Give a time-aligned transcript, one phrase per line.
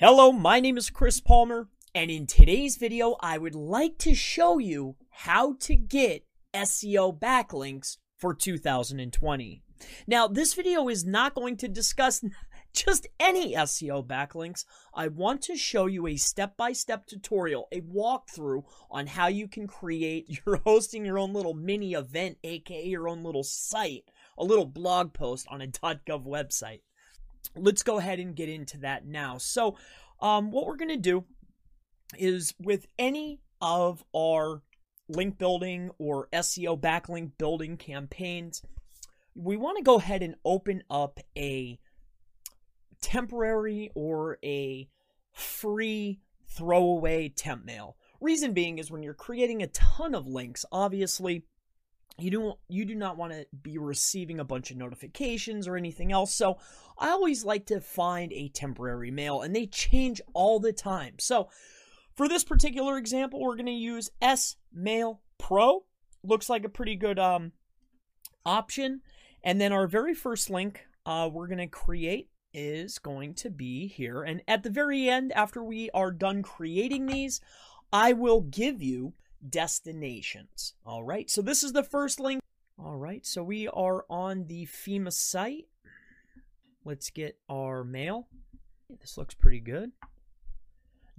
[0.00, 4.58] Hello, my name is Chris Palmer, and in today's video, I would like to show
[4.58, 6.24] you how to get
[6.54, 9.60] SEO backlinks for 2020.
[10.06, 12.22] Now, this video is not going to discuss
[12.72, 14.64] just any SEO backlinks.
[14.94, 18.62] I want to show you a step-by-step tutorial, a walkthrough
[18.92, 23.24] on how you can create, you're hosting your own little mini event, aka your own
[23.24, 24.04] little site,
[24.38, 26.82] a little blog post on a .gov website.
[27.56, 29.38] Let's go ahead and get into that now.
[29.38, 29.76] So,
[30.20, 31.24] um, what we're going to do
[32.18, 34.62] is with any of our
[35.08, 38.62] link building or SEO backlink building campaigns,
[39.34, 41.78] we want to go ahead and open up a
[43.00, 44.88] temporary or a
[45.32, 47.96] free throwaway temp mail.
[48.20, 51.44] Reason being is when you're creating a ton of links, obviously
[52.18, 56.12] you don't you do not want to be receiving a bunch of notifications or anything
[56.12, 56.34] else.
[56.34, 56.58] So
[56.98, 61.14] I always like to find a temporary mail and they change all the time.
[61.18, 61.48] So
[62.14, 65.84] for this particular example, we're going to use S Mail Pro.
[66.24, 67.52] Looks like a pretty good um
[68.44, 69.02] option.
[69.44, 73.86] And then our very first link uh, we're going to create is going to be
[73.86, 74.22] here.
[74.22, 77.40] And at the very end, after we are done creating these,
[77.92, 79.14] I will give you
[79.46, 80.74] destinations.
[80.84, 82.40] All right, so this is the first link.
[82.78, 85.66] All right, so we are on the FEMA site.
[86.84, 88.28] Let's get our mail.
[89.00, 89.92] This looks pretty good.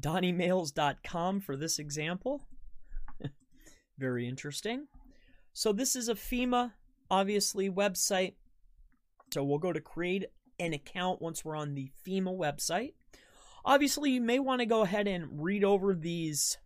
[0.00, 2.42] DonnieMails.com for this example.
[3.98, 4.86] Very interesting.
[5.52, 6.72] So this is a FEMA
[7.10, 8.34] obviously website.
[9.32, 10.26] So we'll go to create
[10.58, 12.94] an account once we're on the FEMA website.
[13.64, 16.58] Obviously, you may want to go ahead and read over these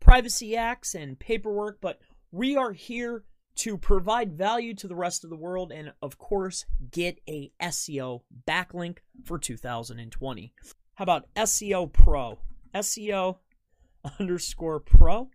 [0.00, 2.00] privacy acts and paperwork, but
[2.32, 3.24] we are here
[3.56, 8.22] to provide value to the rest of the world and, of course, get a SEO
[8.48, 10.52] backlink for 2020.
[10.94, 12.38] How about SEO Pro?
[12.74, 13.38] SEO
[14.18, 15.28] underscore Pro.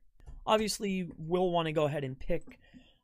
[0.47, 2.59] Obviously, you will want to go ahead and pick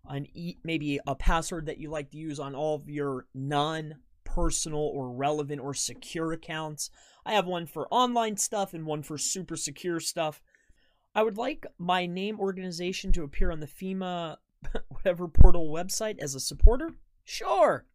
[0.07, 3.95] an e- maybe a password that you like to use on all of your non
[4.23, 6.89] personal or relevant or secure accounts.
[7.25, 10.41] I have one for online stuff and one for super secure stuff.
[11.13, 14.37] I would like my name organization to appear on the FEMA
[14.89, 16.91] whatever portal website as a supporter.
[17.25, 17.85] Sure.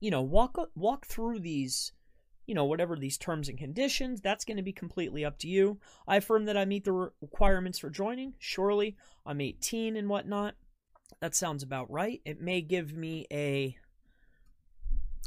[0.00, 1.92] You know, walk walk through these
[2.46, 5.78] you know, whatever these terms and conditions, that's going to be completely up to you.
[6.06, 8.34] I affirm that I meet the requirements for joining.
[8.38, 10.54] Surely, I'm 18 and whatnot.
[11.20, 12.20] That sounds about right.
[12.24, 13.76] It may give me a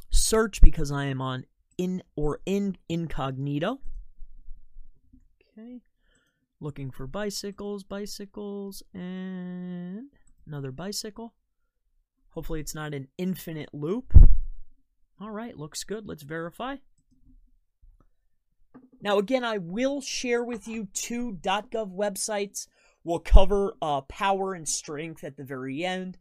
[0.10, 1.46] search because I am on
[1.78, 3.80] in or in incognito.
[5.58, 5.82] Okay.
[6.62, 10.08] Looking for bicycles, bicycles, and
[10.46, 11.34] another bicycle.
[12.31, 14.14] Hopefully, it's not an infinite loop.
[15.22, 16.06] All right, looks good.
[16.06, 16.78] Let's verify.
[19.02, 22.68] Now, again, I will share with you two .gov websites.
[23.03, 26.18] We'll cover uh, power and strength at the very end.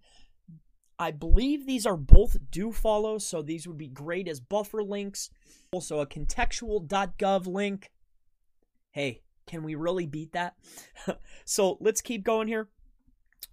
[1.01, 5.31] I believe these are both do follow, so these would be great as buffer links.
[5.73, 7.91] Also, a contextual.gov link.
[8.93, 10.55] Hey, can we really beat that?
[11.45, 12.69] so let's keep going here.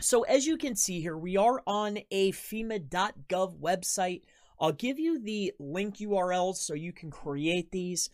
[0.01, 4.23] So, as you can see here, we are on a FEMA.gov website.
[4.59, 8.09] I'll give you the link URLs so you can create these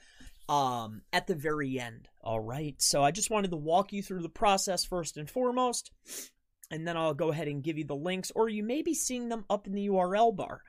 [0.48, 2.08] um, at the very end.
[2.24, 2.76] All right.
[2.80, 5.90] So, I just wanted to walk you through the process first and foremost,
[6.70, 9.30] and then I'll go ahead and give you the links, or you may be seeing
[9.30, 10.62] them up in the URL bar.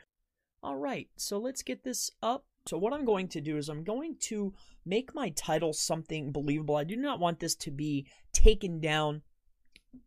[0.63, 1.09] All right.
[1.17, 2.47] So, let's get this up.
[2.67, 4.55] So, what I'm going to do is I'm going to
[4.87, 6.77] make my title something believable.
[6.77, 9.23] I do not want this to be taken down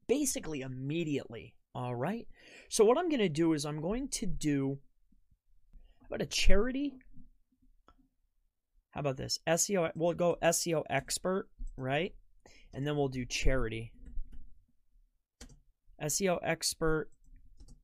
[0.07, 1.53] basically immediately.
[1.73, 2.27] All right.
[2.69, 4.79] So what I'm going to do is I'm going to do
[6.07, 6.93] about a charity?
[8.91, 9.39] How about this?
[9.45, 12.13] SEO we'll go SEO expert, right?
[12.73, 13.91] And then we'll do charity.
[16.01, 17.09] SEO expert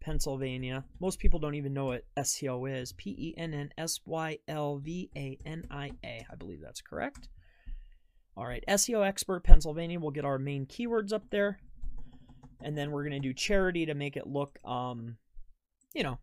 [0.01, 0.83] Pennsylvania.
[0.99, 2.91] Most people don't even know what SEO is.
[2.91, 6.25] P E N N S Y L V A N I A.
[6.29, 7.29] I believe that's correct.
[8.35, 9.99] All right, SEO expert Pennsylvania.
[9.99, 11.59] We'll get our main keywords up there.
[12.63, 15.17] And then we're going to do charity to make it look, um,
[15.93, 16.19] you know,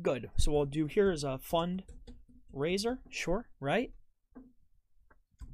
[0.00, 0.30] good.
[0.36, 1.82] So we'll do here is a fund
[2.52, 2.98] raiser.
[3.10, 3.92] Sure, right?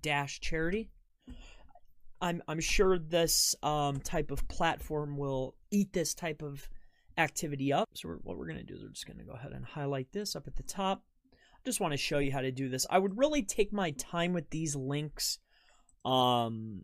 [0.01, 0.91] Dash charity.
[2.21, 6.69] I'm, I'm sure this um, type of platform will eat this type of
[7.19, 7.89] activity up.
[7.95, 9.65] So we're, what we're going to do is we're just going to go ahead and
[9.65, 11.03] highlight this up at the top.
[11.33, 12.87] I just want to show you how to do this.
[12.91, 15.39] I would really take my time with these links.
[16.05, 16.83] Um,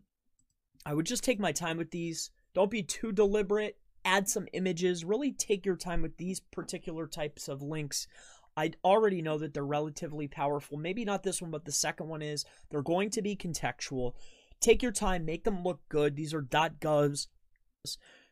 [0.85, 2.31] I would just take my time with these.
[2.53, 3.77] Don't be too deliberate.
[4.05, 5.05] Add some images.
[5.05, 8.07] Really take your time with these particular types of links.
[8.55, 10.77] I already know that they're relatively powerful.
[10.77, 12.45] Maybe not this one, but the second one is.
[12.69, 14.13] They're going to be contextual.
[14.59, 16.15] Take your time, make them look good.
[16.15, 17.27] These are .govs.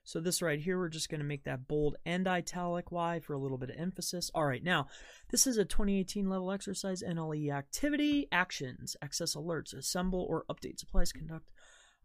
[0.03, 3.33] So this right here, we're just going to make that bold and italic Y for
[3.33, 4.31] a little bit of emphasis.
[4.33, 4.87] All right, now,
[5.29, 11.11] this is a 2018 level exercise NLE activity, actions, access alerts, assemble or update supplies,
[11.11, 11.51] conduct.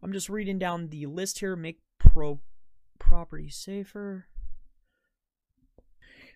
[0.03, 2.39] I'm just reading down the list here, make pro
[2.99, 4.27] property safer.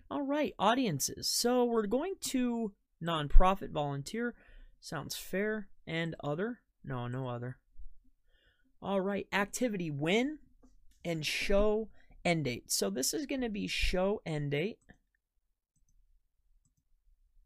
[0.09, 1.29] All right, audiences.
[1.29, 4.35] So we're going to nonprofit volunteer.
[4.79, 5.69] Sounds fair.
[5.87, 6.59] And other?
[6.83, 7.57] No, no other.
[8.81, 10.39] All right, activity win
[11.03, 11.89] and show
[12.23, 12.71] end date.
[12.71, 14.79] So this is going to be show end date.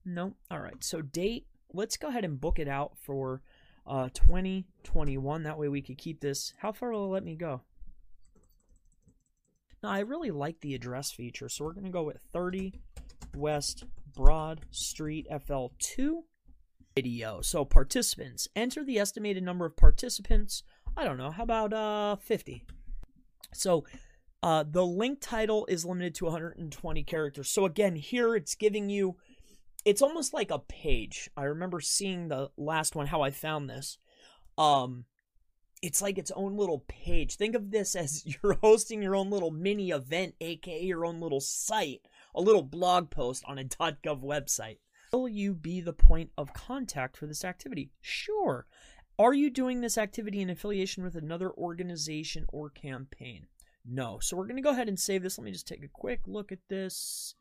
[0.04, 0.34] No.
[0.52, 0.84] All right.
[0.84, 3.42] So date, let's go ahead and book it out for
[3.88, 5.44] uh, 2021.
[5.44, 6.54] That way we could keep this.
[6.60, 7.62] How far will it let me go?
[9.84, 12.74] Now, I really like the address feature, so we're going to go with 30
[13.36, 13.84] West
[14.16, 16.24] Broad Street FL2
[16.96, 17.42] video.
[17.42, 20.64] So participants, enter the estimated number of participants.
[20.96, 22.66] I don't know, how about uh 50?
[23.56, 23.86] So
[24.44, 27.50] uh, the link title is limited to 120 characters.
[27.50, 29.16] So again, here it's giving you,
[29.84, 31.30] it's almost like a page.
[31.36, 33.98] I remember seeing the last one, how I found this.
[34.58, 35.06] Um,
[35.82, 37.36] it's like its own little page.
[37.36, 41.42] Think of this as you're hosting your own little mini event, aka your own little
[41.42, 42.02] site,
[42.34, 44.78] a little blog post on a .gov website.
[45.12, 47.92] Will you be the point of contact for this activity?
[48.02, 48.66] Sure.
[49.18, 53.48] Are you doing this activity in affiliation with another organization or campaign?
[53.86, 54.20] No.
[54.22, 55.38] So we're going to go ahead and save this.
[55.38, 57.36] Let me just take a quick look at this.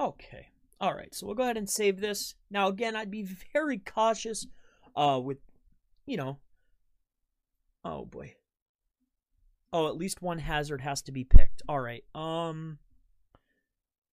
[0.00, 0.48] Okay.
[0.80, 1.14] All right.
[1.14, 2.34] So we'll go ahead and save this.
[2.50, 4.46] Now, again, I'd be very cautious
[4.94, 5.38] uh, with,
[6.06, 6.38] you know,
[7.84, 8.36] oh boy.
[9.72, 11.62] Oh, at least one hazard has to be picked.
[11.68, 12.04] All right.
[12.14, 12.78] Um,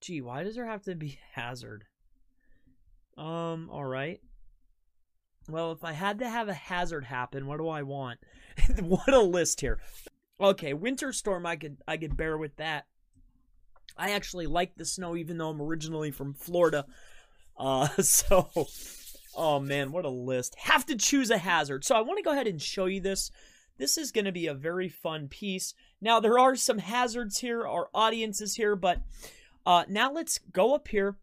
[0.01, 1.85] gee, why does there have to be hazard?
[3.17, 4.19] Um, all right.
[5.49, 8.19] Well, if I had to have a hazard happen, what do I want?
[8.79, 9.79] what a list here.
[10.39, 12.85] Okay, winter storm I could I could bear with that.
[13.97, 16.85] I actually like the snow even though I'm originally from Florida.
[17.57, 18.49] Uh so
[19.35, 20.55] oh man, what a list.
[20.59, 21.83] Have to choose a hazard.
[21.83, 23.31] So I want to go ahead and show you this.
[23.77, 25.73] This is going to be a very fun piece.
[25.99, 29.01] Now there are some hazards here, our audience is here, but
[29.65, 31.17] uh now let's go up here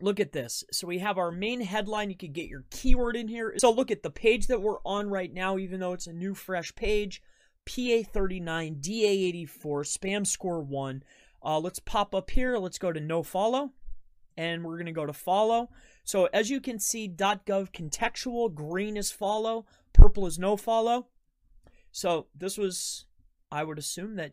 [0.00, 0.64] look at this.
[0.72, 2.10] So we have our main headline.
[2.10, 3.54] You could get your keyword in here.
[3.58, 6.34] So look at the page that we're on right now, even though it's a new
[6.34, 7.22] fresh page.
[7.66, 11.02] PA39, DA84, spam score 1.
[11.42, 12.58] Uh, let's pop up here.
[12.58, 13.72] Let's go to no follow.
[14.36, 15.70] And we're going to go to follow.
[16.04, 21.06] So as you can see, .gov contextual, green is follow, purple is no follow.
[21.92, 23.06] So this was,
[23.50, 24.32] I would assume that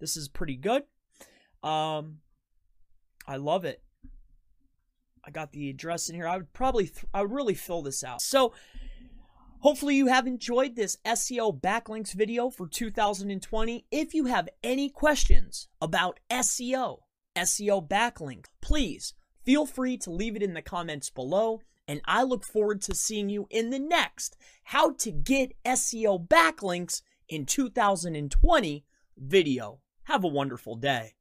[0.00, 0.84] this is pretty good.
[1.62, 2.18] Um,
[3.26, 3.83] I love it.
[5.26, 6.28] I got the address in here.
[6.28, 8.20] I would probably, I would really fill this out.
[8.20, 8.52] So
[9.60, 13.86] hopefully you have enjoyed this SEO backlinks video for 2020.
[13.90, 16.98] If you have any questions about SEO,
[17.36, 21.60] SEO backlink, please feel free to leave it in the comments below.
[21.88, 27.02] And I look forward to seeing you in the next How to Get SEO Backlinks
[27.28, 28.84] in 2020
[29.18, 29.80] video.
[30.04, 31.14] Have a wonderful day.